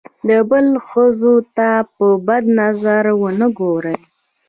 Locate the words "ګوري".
3.59-3.97